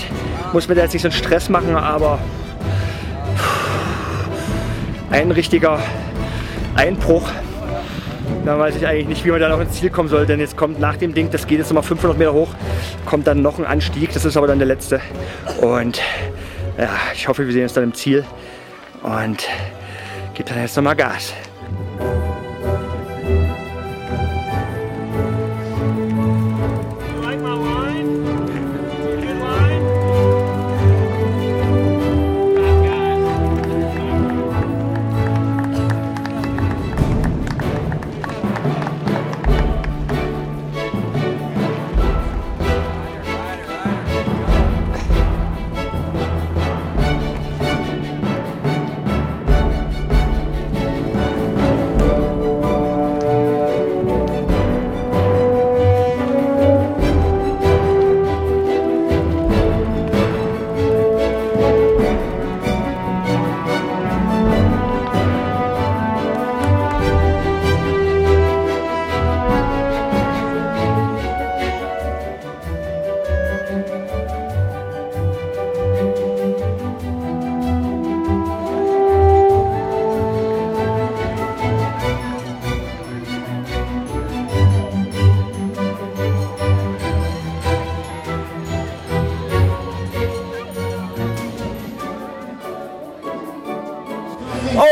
muss 0.52 0.68
mir 0.68 0.76
da 0.76 0.82
jetzt 0.82 0.92
nicht 0.92 1.04
so 1.04 1.08
einen 1.08 1.16
Stress 1.16 1.48
machen, 1.48 1.78
aber 1.78 2.20
ein 5.12 5.32
richtiger 5.32 5.80
Einbruch. 6.76 7.24
Da 8.44 8.60
weiß 8.60 8.76
ich 8.76 8.86
eigentlich 8.86 9.08
nicht, 9.08 9.24
wie 9.24 9.32
man 9.32 9.40
da 9.40 9.48
noch 9.48 9.62
ins 9.62 9.80
Ziel 9.80 9.92
kommen 9.92 10.10
soll, 10.10 10.26
denn 10.26 10.42
jetzt 10.42 10.58
kommt 10.58 10.82
nach 10.82 10.98
dem 10.98 11.14
Ding, 11.14 11.32
das 11.32 11.48
geht 11.48 11.60
jetzt 11.60 11.70
nochmal 11.70 11.84
500 11.84 12.18
Meter 12.18 12.34
hoch, 12.34 12.50
kommt 13.06 13.28
dann 13.28 13.42
noch 13.42 13.60
ein 13.60 13.66
Anstieg, 13.66 14.12
das 14.12 14.26
ist 14.26 14.36
aber 14.36 14.48
dann 14.48 14.60
der 14.60 14.68
letzte. 14.68 15.00
Und 15.62 16.02
ja, 16.78 16.90
ich 17.14 17.30
hoffe, 17.30 17.46
wir 17.46 17.54
sehen 17.54 17.64
uns 17.64 17.72
dann 17.72 17.86
im 17.86 17.94
Ziel 17.94 18.26
und 19.04 19.48
gebe 20.34 20.50
dann 20.50 20.60
jetzt 20.60 20.76
nochmal 20.76 20.98
Gas. 20.98 21.34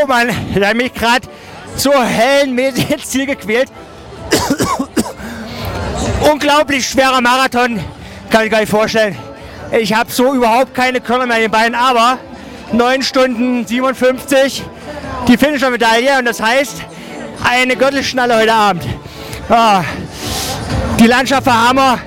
Oh 0.03 0.07
Mann, 0.07 0.27
mich 0.75 0.93
gerade 0.93 1.25
so 1.77 1.93
hellenmäßig 1.93 2.91
ins 2.91 3.09
Ziel 3.09 3.25
gequält. 3.25 3.69
Unglaublich 6.29 6.85
schwerer 6.85 7.21
Marathon, 7.21 7.79
kann 8.29 8.43
ich 8.43 8.51
gar 8.51 8.59
nicht 8.59 8.69
vorstellen. 8.69 9.17
Ich 9.71 9.93
habe 9.93 10.11
so 10.11 10.33
überhaupt 10.33 10.73
keine 10.73 10.99
Körner 10.99 11.25
mehr 11.25 11.37
in 11.37 11.43
den 11.43 11.51
Beinen, 11.51 11.75
aber 11.75 12.17
9 12.73 13.01
Stunden 13.01 13.65
57 13.65 14.63
die 15.27 15.37
Finisher-Medaille 15.37 16.19
und 16.19 16.25
das 16.25 16.41
heißt 16.41 16.81
eine 17.49 17.77
Gürtelschnalle 17.77 18.35
heute 18.35 18.53
Abend. 18.53 18.83
Ah, 19.47 19.83
die 20.99 21.07
Landschaft 21.07 21.45
war 21.45 21.69
Hammer. 21.69 21.99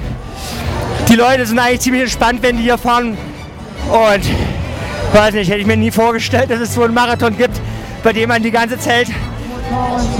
Die 1.08 1.14
Leute 1.14 1.46
sind 1.46 1.58
eigentlich 1.58 1.80
ziemlich 1.80 2.02
entspannt, 2.02 2.42
wenn 2.42 2.58
die 2.58 2.64
hier 2.64 2.76
fahren. 2.76 3.16
Und 3.88 4.26
weiß 5.14 5.32
nicht, 5.34 5.48
hätte 5.48 5.60
ich 5.60 5.66
mir 5.66 5.78
nie 5.78 5.90
vorgestellt, 5.90 6.50
dass 6.50 6.60
es 6.60 6.74
so 6.74 6.82
einen 6.82 6.92
Marathon 6.92 7.36
gibt, 7.38 7.58
bei 8.06 8.12
dem 8.12 8.28
man 8.28 8.40
die 8.40 8.52
ganze 8.52 8.78
Zeit 8.78 9.08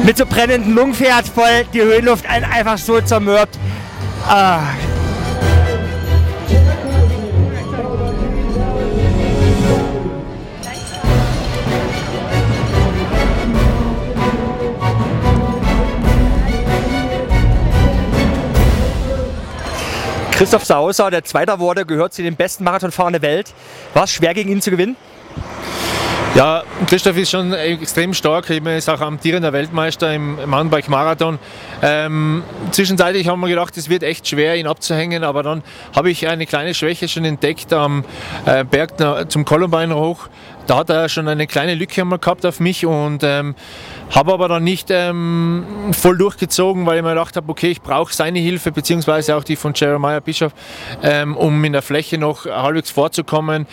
mit 0.04 0.16
so 0.16 0.26
brennenden 0.26 0.74
Lungen 0.74 0.92
fährt, 0.92 1.30
weil 1.36 1.66
die 1.66 1.80
Höhenluft 1.80 2.28
einen 2.28 2.44
einfach 2.44 2.78
so 2.78 3.00
zermürbt. 3.00 3.56
Ah. 4.26 4.58
Christoph 20.32 20.64
Sauser, 20.64 21.12
der 21.12 21.22
Zweiter 21.22 21.60
wurde, 21.60 21.86
gehört 21.86 22.12
zu 22.12 22.24
den 22.24 22.34
besten 22.34 22.64
Marathonfahrern 22.64 23.12
der 23.12 23.22
Welt. 23.22 23.54
War 23.94 24.02
es 24.04 24.10
schwer 24.10 24.34
gegen 24.34 24.50
ihn 24.50 24.60
zu 24.60 24.72
gewinnen? 24.72 24.96
Ja, 26.36 26.64
Christoph 26.86 27.16
ist 27.16 27.30
schon 27.30 27.54
extrem 27.54 28.12
stark. 28.12 28.50
Er 28.50 28.76
ist 28.76 28.90
auch 28.90 29.00
amtierender 29.00 29.54
Weltmeister 29.54 30.12
im 30.12 30.34
Mountainbike-Marathon. 30.34 31.38
Ähm, 31.80 32.42
zwischenzeitlich 32.72 33.26
haben 33.26 33.40
wir 33.40 33.48
gedacht, 33.48 33.74
es 33.78 33.88
wird 33.88 34.02
echt 34.02 34.28
schwer, 34.28 34.54
ihn 34.56 34.66
abzuhängen, 34.66 35.24
aber 35.24 35.42
dann 35.42 35.62
habe 35.94 36.10
ich 36.10 36.28
eine 36.28 36.44
kleine 36.44 36.74
Schwäche 36.74 37.08
schon 37.08 37.24
entdeckt 37.24 37.72
am 37.72 38.04
äh, 38.44 38.64
Berg 38.64 39.30
zum 39.30 39.46
Columbine 39.46 39.96
hoch. 39.96 40.28
Da 40.66 40.78
hat 40.78 40.90
er 40.90 41.08
schon 41.08 41.28
eine 41.28 41.46
kleine 41.46 41.74
Lücke 41.74 42.00
einmal 42.00 42.18
gehabt 42.18 42.44
auf 42.44 42.58
mich 42.58 42.84
und 42.84 43.22
ähm, 43.22 43.54
habe 44.10 44.32
aber 44.32 44.48
dann 44.48 44.64
nicht 44.64 44.88
ähm, 44.90 45.64
voll 45.92 46.18
durchgezogen, 46.18 46.86
weil 46.86 46.98
ich 46.98 47.02
mir 47.02 47.10
gedacht 47.10 47.36
habe, 47.36 47.48
okay, 47.50 47.68
ich 47.68 47.82
brauche 47.82 48.12
seine 48.12 48.40
Hilfe, 48.40 48.72
beziehungsweise 48.72 49.36
auch 49.36 49.44
die 49.44 49.56
von 49.56 49.72
Jeremiah 49.74 50.20
Bischof, 50.20 50.52
ähm, 51.02 51.36
um 51.36 51.64
in 51.64 51.72
der 51.72 51.82
Fläche 51.82 52.18
noch 52.18 52.46
halbwegs 52.46 52.90
vorzukommen. 52.90 53.66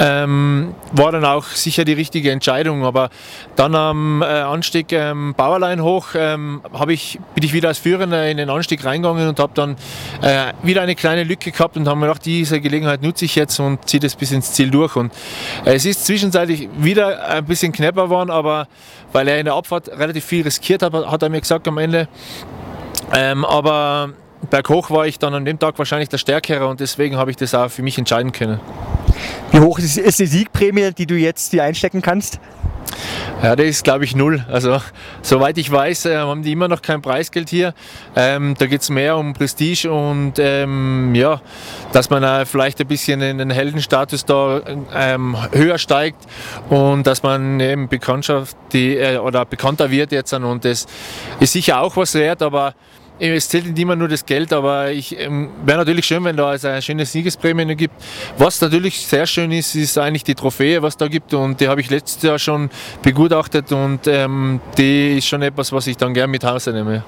Ähm, 0.00 0.74
war 0.92 1.10
dann 1.12 1.24
auch 1.24 1.44
sicher 1.44 1.84
die 1.84 1.92
richtige 1.92 2.30
Entscheidung. 2.30 2.84
Aber 2.84 3.10
dann 3.56 3.74
am 3.74 4.22
äh, 4.22 4.26
Anstieg 4.26 4.92
ähm, 4.92 5.34
Bauerlein 5.36 5.82
hoch 5.82 6.08
ähm, 6.14 6.62
ich, 6.88 7.18
bin 7.34 7.44
ich 7.44 7.52
wieder 7.52 7.68
als 7.68 7.78
Führender 7.78 8.28
in 8.28 8.36
den 8.36 8.48
Anstieg 8.50 8.84
reingegangen 8.84 9.28
und 9.28 9.40
habe 9.40 9.52
dann 9.54 9.76
äh, 10.22 10.52
wieder 10.62 10.82
eine 10.82 10.94
kleine 10.94 11.24
Lücke 11.24 11.50
gehabt 11.50 11.76
und 11.76 11.88
habe 11.88 11.98
mir 11.98 12.06
gedacht, 12.06 12.24
diese 12.24 12.60
Gelegenheit 12.60 13.02
nutze 13.02 13.24
ich 13.24 13.34
jetzt 13.34 13.58
und 13.58 13.88
ziehe 13.88 14.00
das 14.00 14.14
bis 14.14 14.30
ins 14.30 14.52
Ziel 14.52 14.70
durch. 14.70 14.94
Und 14.94 15.12
äh, 15.64 15.74
es 15.74 15.84
ist 15.84 16.04
zwischenzeitlich 16.08 16.70
wieder 16.78 17.28
ein 17.28 17.44
bisschen 17.44 17.70
knapper 17.70 18.04
geworden, 18.04 18.30
aber 18.30 18.66
weil 19.12 19.28
er 19.28 19.38
in 19.38 19.44
der 19.44 19.52
Abfahrt 19.54 19.88
relativ 19.88 20.24
viel 20.24 20.42
riskiert 20.42 20.82
hat, 20.82 20.94
hat 20.94 21.22
er 21.22 21.28
mir 21.28 21.40
gesagt 21.40 21.68
am 21.68 21.76
Ende. 21.76 22.08
Ähm, 23.14 23.44
aber 23.44 24.14
berghoch 24.48 24.90
war 24.90 25.06
ich 25.06 25.18
dann 25.18 25.34
an 25.34 25.44
dem 25.44 25.58
Tag 25.58 25.78
wahrscheinlich 25.78 26.08
der 26.08 26.16
Stärkere 26.16 26.66
und 26.66 26.80
deswegen 26.80 27.18
habe 27.18 27.30
ich 27.30 27.36
das 27.36 27.54
auch 27.54 27.70
für 27.70 27.82
mich 27.82 27.98
entscheiden 27.98 28.32
können. 28.32 28.58
Wie 29.50 29.60
hoch 29.60 29.78
ist 29.78 30.18
die 30.18 30.26
Siegprämie, 30.26 30.92
die 30.92 31.04
du 31.04 31.14
jetzt 31.14 31.52
dir 31.52 31.64
einstecken 31.64 32.00
kannst? 32.00 32.40
Ja, 33.42 33.56
das 33.56 33.66
ist 33.66 33.84
glaube 33.84 34.04
ich 34.04 34.16
null. 34.16 34.44
Also 34.48 34.80
soweit 35.22 35.58
ich 35.58 35.70
weiß, 35.70 36.06
äh, 36.06 36.16
haben 36.16 36.42
die 36.42 36.52
immer 36.52 36.68
noch 36.68 36.82
kein 36.82 37.02
Preisgeld 37.02 37.48
hier. 37.48 37.74
Ähm, 38.16 38.54
da 38.58 38.66
geht 38.66 38.82
es 38.82 38.90
mehr 38.90 39.16
um 39.16 39.34
Prestige 39.34 39.90
und 39.90 40.34
ähm, 40.38 41.14
ja, 41.14 41.40
dass 41.92 42.10
man 42.10 42.22
äh, 42.22 42.46
vielleicht 42.46 42.80
ein 42.80 42.86
bisschen 42.86 43.20
in 43.22 43.38
den 43.38 43.50
Heldenstatus 43.50 44.24
da 44.24 44.60
ähm, 44.94 45.36
höher 45.52 45.78
steigt 45.78 46.26
und 46.68 47.06
dass 47.06 47.22
man 47.22 47.60
eben 47.60 47.88
Bekanntschaft 47.88 48.56
die, 48.72 48.96
äh, 48.96 49.18
oder 49.18 49.44
bekannter 49.44 49.90
wird 49.90 50.12
jetzt 50.12 50.32
und 50.32 50.64
das 50.64 50.86
ist 51.40 51.52
sicher 51.52 51.80
auch 51.80 51.96
was 51.96 52.14
wert, 52.14 52.42
aber 52.42 52.74
es 53.18 53.48
zählt 53.48 53.66
nicht 53.66 53.78
immer 53.78 53.96
nur 53.96 54.08
das 54.08 54.24
Geld, 54.24 54.52
aber 54.52 54.90
ich 54.90 55.18
ähm, 55.18 55.50
wäre 55.64 55.78
natürlich 55.78 56.06
schön, 56.06 56.24
wenn 56.24 56.36
da 56.36 56.50
also 56.50 56.68
eine 56.68 56.82
schöne 56.82 57.04
Siegesprämie 57.04 57.74
gibt. 57.74 57.94
Was 58.36 58.60
natürlich 58.60 59.06
sehr 59.06 59.26
schön 59.26 59.50
ist, 59.52 59.74
ist 59.74 59.98
eigentlich 59.98 60.24
die 60.24 60.34
Trophäe, 60.34 60.82
was 60.82 60.96
da 60.96 61.08
gibt 61.08 61.34
und 61.34 61.60
die 61.60 61.68
habe 61.68 61.80
ich 61.80 61.90
letztes 61.90 62.22
Jahr 62.22 62.38
schon 62.38 62.70
begutachtet 63.02 63.72
und 63.72 64.06
ähm, 64.06 64.60
die 64.76 65.18
ist 65.18 65.26
schon 65.26 65.42
etwas, 65.42 65.72
was 65.72 65.86
ich 65.86 65.96
dann 65.96 66.14
gerne 66.14 66.30
mit 66.30 66.44
Hause 66.44 66.72
nehme. 66.72 67.04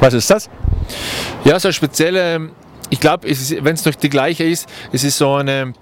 Was 0.00 0.14
ist 0.14 0.30
das? 0.30 0.50
Ja, 1.44 1.58
so 1.58 1.68
eine 1.68 1.72
spezielle, 1.72 2.50
ich 2.90 3.00
glaube, 3.00 3.28
wenn 3.28 3.74
es 3.74 3.84
noch 3.84 3.94
die 3.94 4.10
gleiche 4.10 4.44
ist, 4.44 4.68
es 4.92 5.04
ist 5.04 5.18
so 5.18 5.34
eine 5.34 5.72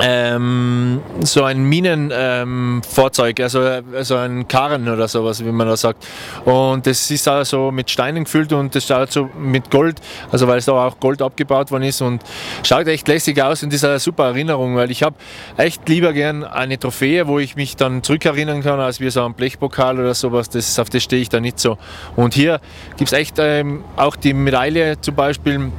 ähm, 0.00 1.00
so 1.20 1.44
ein 1.44 1.64
Minenfahrzeug, 1.64 3.38
ähm, 3.38 3.44
also, 3.44 3.60
also 3.60 4.16
ein 4.16 4.46
Karren 4.46 4.88
oder 4.88 5.08
sowas, 5.08 5.44
wie 5.44 5.50
man 5.50 5.66
da 5.66 5.76
sagt. 5.76 6.06
Und 6.44 6.86
das 6.86 7.10
ist 7.10 7.26
also 7.26 7.70
mit 7.70 7.90
Steinen 7.90 8.24
gefüllt 8.24 8.52
und 8.52 8.74
das 8.74 8.86
schaut 8.86 9.10
so 9.10 9.28
mit 9.38 9.70
Gold, 9.70 10.00
also 10.30 10.46
weil 10.46 10.58
es 10.58 10.66
da 10.66 10.72
auch 10.72 11.00
Gold 11.00 11.20
abgebaut 11.22 11.70
worden 11.70 11.84
ist 11.84 12.00
und 12.00 12.22
schaut 12.62 12.86
echt 12.86 13.08
lässig 13.08 13.42
aus 13.42 13.62
und 13.62 13.72
ist 13.72 13.84
eine 13.84 13.98
super 13.98 14.26
Erinnerung, 14.26 14.76
weil 14.76 14.90
ich 14.90 15.02
habe 15.02 15.16
echt 15.56 15.88
lieber 15.88 16.12
gern 16.12 16.44
eine 16.44 16.78
Trophäe, 16.78 17.26
wo 17.26 17.38
ich 17.38 17.56
mich 17.56 17.76
dann 17.76 18.02
zurückerinnern 18.02 18.62
kann, 18.62 18.80
als 18.80 19.00
wie 19.00 19.10
so 19.10 19.24
ein 19.24 19.34
Blechpokal 19.34 19.98
oder 19.98 20.14
sowas. 20.14 20.48
Das, 20.48 20.78
auf 20.78 20.90
das 20.90 21.02
stehe 21.02 21.22
ich 21.22 21.28
da 21.28 21.40
nicht 21.40 21.58
so. 21.58 21.78
Und 22.16 22.34
hier 22.34 22.60
gibt 22.96 23.12
es 23.12 23.18
echt 23.18 23.36
ähm, 23.38 23.84
auch 23.96 24.16
die 24.16 24.32
Medaille 24.32 25.00
zum 25.00 25.14
Beispiel 25.14 25.72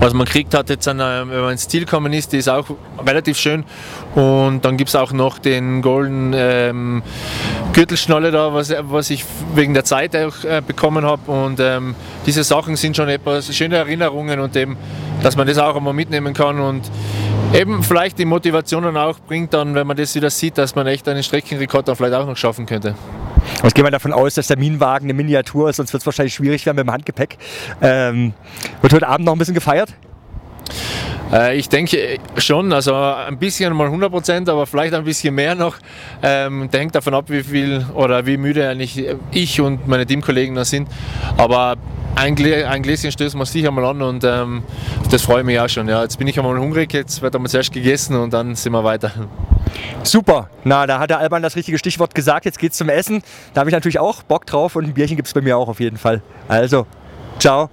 was 0.00 0.12
man 0.12 0.26
kriegt 0.26 0.54
hat 0.54 0.68
jetzt, 0.70 0.86
an, 0.88 0.98
wenn 0.98 1.40
man 1.40 1.52
ins 1.52 1.68
Ziel 1.68 1.84
gekommen 1.84 2.12
ist, 2.12 2.32
die 2.32 2.38
ist 2.38 2.48
auch 2.48 2.66
relativ 3.06 3.38
schön. 3.38 3.64
Und 4.14 4.64
dann 4.64 4.76
gibt 4.76 4.88
es 4.88 4.96
auch 4.96 5.12
noch 5.12 5.38
den 5.38 5.82
Golden 5.82 6.32
ähm, 6.34 7.02
Gürtelschnalle 7.72 8.30
da, 8.30 8.52
was, 8.52 8.74
was 8.82 9.10
ich 9.10 9.24
wegen 9.54 9.74
der 9.74 9.84
Zeit 9.84 10.14
auch 10.16 10.44
äh, 10.44 10.62
bekommen 10.66 11.04
habe. 11.04 11.30
Und 11.30 11.60
ähm, 11.60 11.94
diese 12.26 12.44
Sachen 12.44 12.76
sind 12.76 12.96
schon 12.96 13.08
etwas 13.08 13.54
schöne 13.54 13.76
Erinnerungen 13.76 14.40
und 14.40 14.56
eben, 14.56 14.76
dass 15.22 15.36
man 15.36 15.46
das 15.46 15.58
auch 15.58 15.76
einmal 15.76 15.94
mitnehmen 15.94 16.34
kann 16.34 16.60
und 16.60 16.90
eben 17.54 17.82
vielleicht 17.82 18.18
die 18.18 18.24
Motivation 18.24 18.82
dann 18.82 18.96
auch 18.96 19.18
bringt 19.20 19.54
dann, 19.54 19.74
wenn 19.74 19.86
man 19.86 19.96
das 19.96 20.14
wieder 20.14 20.30
sieht, 20.30 20.58
dass 20.58 20.74
man 20.74 20.86
echt 20.86 21.08
einen 21.08 21.22
Streckenrekord 21.22 21.88
dann 21.88 21.96
vielleicht 21.96 22.14
auch 22.14 22.26
noch 22.26 22.36
schaffen 22.36 22.66
könnte. 22.66 22.94
Ich 23.66 23.74
gehe 23.74 23.84
mal 23.84 23.90
davon 23.90 24.12
aus, 24.12 24.34
dass 24.34 24.46
der 24.46 24.58
Minenwagen 24.58 25.06
eine 25.06 25.14
Miniatur 25.14 25.70
ist, 25.70 25.76
sonst 25.76 25.92
wird 25.92 26.02
es 26.02 26.06
wahrscheinlich 26.06 26.34
schwierig 26.34 26.66
werden 26.66 26.76
mit 26.76 26.86
dem 26.86 26.92
Handgepäck. 26.92 27.38
Ähm, 27.80 28.34
wird 28.82 28.92
heute 28.92 29.08
Abend 29.08 29.26
noch 29.26 29.32
ein 29.32 29.38
bisschen 29.38 29.54
gefeiert? 29.54 29.94
Äh, 31.32 31.56
ich 31.56 31.68
denke 31.68 32.18
schon, 32.36 32.72
also 32.72 32.94
ein 32.94 33.38
bisschen 33.38 33.72
mal 33.74 33.86
100 33.86 34.10
Prozent, 34.10 34.48
aber 34.48 34.66
vielleicht 34.66 34.94
ein 34.94 35.04
bisschen 35.04 35.34
mehr 35.34 35.54
noch. 35.54 35.76
Ähm, 36.22 36.68
hängt 36.72 36.94
davon 36.94 37.14
ab, 37.14 37.26
wie 37.28 37.42
viel 37.42 37.84
oder 37.94 38.26
wie 38.26 38.36
müde 38.36 38.68
eigentlich 38.68 39.04
ich 39.32 39.60
und 39.60 39.86
meine 39.88 40.06
Teamkollegen 40.06 40.54
da 40.54 40.64
sind. 40.64 40.88
Aber 41.36 41.76
ein, 42.16 42.36
Glä 42.36 42.64
ein 42.64 42.82
Gläschen 42.82 43.10
stößt 43.10 43.34
man 43.34 43.46
sicher 43.46 43.70
mal 43.70 43.84
an 43.84 44.02
und 44.02 44.24
ähm, 44.24 44.62
das 45.10 45.22
freue 45.22 45.40
ich 45.40 45.46
mich 45.46 45.58
auch 45.58 45.68
schon. 45.68 45.88
Ja. 45.88 46.02
Jetzt 46.02 46.18
bin 46.18 46.28
ich 46.28 46.38
einmal 46.38 46.58
hungrig, 46.58 46.92
jetzt 46.92 47.22
wird 47.22 47.34
einmal 47.34 47.50
zuerst 47.50 47.72
gegessen 47.72 48.16
und 48.16 48.32
dann 48.32 48.54
sind 48.54 48.72
wir 48.72 48.84
weiter. 48.84 49.12
Super, 50.02 50.50
na 50.64 50.86
da 50.86 50.98
hat 50.98 51.10
der 51.10 51.18
Alban 51.18 51.42
das 51.42 51.56
richtige 51.56 51.78
Stichwort 51.78 52.14
gesagt, 52.14 52.44
jetzt 52.44 52.58
geht's 52.58 52.76
zum 52.76 52.88
Essen. 52.88 53.22
Da 53.54 53.60
habe 53.60 53.70
ich 53.70 53.74
natürlich 53.74 53.98
auch 53.98 54.22
Bock 54.22 54.46
drauf 54.46 54.76
und 54.76 54.84
ein 54.84 54.94
Bierchen 54.94 55.16
gibt 55.16 55.28
es 55.28 55.34
bei 55.34 55.40
mir 55.40 55.56
auch 55.56 55.68
auf 55.68 55.80
jeden 55.80 55.96
Fall. 55.96 56.20
Also, 56.46 56.86
ciao. 57.38 57.70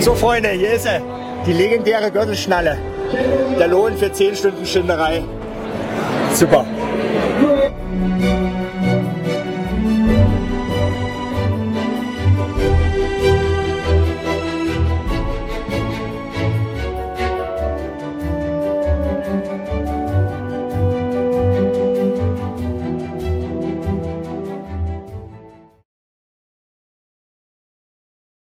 So 0.00 0.16
Freunde, 0.16 0.50
hier 0.50 0.72
ist 0.72 0.86
er. 0.86 1.00
Die 1.46 1.52
legendäre 1.52 2.10
Gürtelschnalle. 2.10 2.91
Der 3.58 3.68
Lohn 3.68 3.96
für 3.96 4.12
10 4.12 4.36
Stunden 4.36 4.66
Schinderei. 4.66 5.22
Super. 6.34 6.64